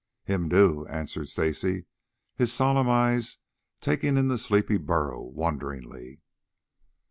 [0.23, 1.85] "Him do," answered Stacy,
[2.35, 3.37] his solemn eyes
[3.81, 6.21] taking in the sleepy burro wonderingly.